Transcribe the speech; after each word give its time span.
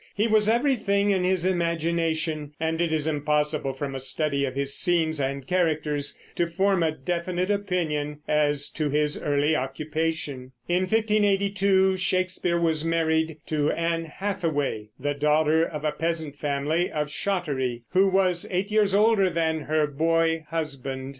He 0.15 0.25
was 0.27 0.49
everything, 0.49 1.11
in 1.11 1.23
his 1.23 1.45
imagination, 1.45 2.53
and 2.59 2.81
it 2.81 2.91
is 2.91 3.05
impossible 3.05 3.73
from 3.73 3.93
a 3.93 3.99
study 3.99 4.45
of 4.45 4.55
his 4.55 4.73
scenes 4.75 5.19
and 5.21 5.45
characters 5.45 6.17
to 6.37 6.47
form 6.47 6.81
a 6.81 6.89
definite 6.89 7.51
opinion 7.51 8.21
as 8.27 8.71
to 8.71 8.89
his 8.89 9.21
early 9.21 9.55
occupation. 9.55 10.53
In 10.67 10.85
1582 10.87 11.97
Shakespeare 11.97 12.59
was 12.59 12.83
married 12.83 13.37
to 13.45 13.69
Anne 13.71 14.05
Hathaway, 14.05 14.89
the 14.99 15.13
daughter 15.13 15.63
of 15.63 15.83
a 15.85 15.91
peasant 15.91 16.35
family 16.35 16.89
of 16.91 17.11
Shottery, 17.11 17.83
who 17.91 18.07
was 18.07 18.47
eight 18.49 18.71
years 18.71 18.95
older 18.95 19.29
than 19.29 19.59
her 19.65 19.85
boy 19.85 20.47
husband. 20.49 21.09